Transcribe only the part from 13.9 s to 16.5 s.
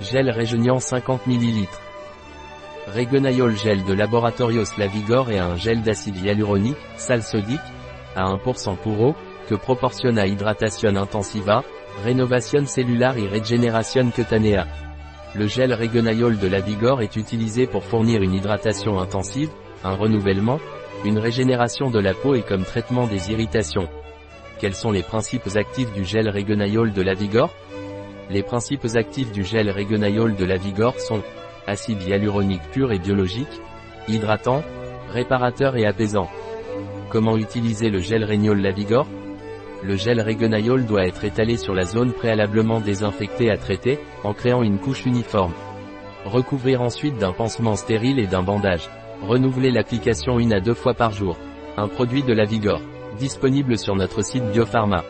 cutanea. Le gel Regonaiol de